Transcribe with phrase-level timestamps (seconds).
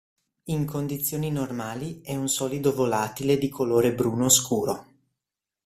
[0.45, 4.85] In condizioni normali è un solido volatile di colore bruno scuro.